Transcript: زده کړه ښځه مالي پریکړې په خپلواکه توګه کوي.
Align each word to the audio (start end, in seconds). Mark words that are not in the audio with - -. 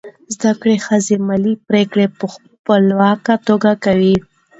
زده 0.35 0.51
کړه 0.61 0.75
ښځه 0.85 1.15
مالي 1.27 1.53
پریکړې 1.67 2.05
په 2.17 2.25
خپلواکه 2.33 3.33
توګه 3.47 3.71
کوي. 3.85 4.15